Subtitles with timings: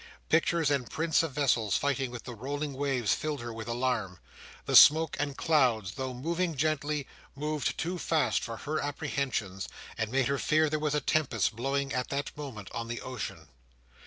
[0.29, 4.17] Pictures and prints of vessels fighting with the rolling waves filled her with alarm.
[4.65, 9.69] The smoke and clouds, though moving gently, moved too fast for her apprehensions,
[9.99, 13.49] and made her fear there was a tempest blowing at that moment on the ocean.